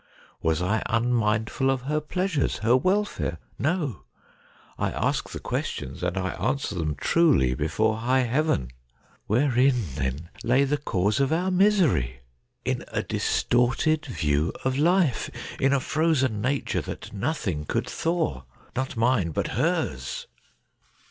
[0.41, 3.37] Was I unmindful of her pleasures, her welfare?
[3.59, 4.01] No!
[4.79, 8.71] I ask the questions, and I answer them truly before high heaven.
[9.27, 12.21] Wherein, then, lay the cause of our misery?
[12.65, 15.29] In a distorted view of life—
[15.61, 18.41] in a frozen nature that no thing could thaw.
[18.75, 20.25] Not mine, but hers